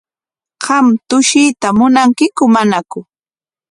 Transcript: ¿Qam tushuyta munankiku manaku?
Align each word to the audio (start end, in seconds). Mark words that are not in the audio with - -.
¿Qam 0.63 0.85
tushuyta 1.07 1.67
munankiku 1.77 2.43
manaku? 2.53 2.99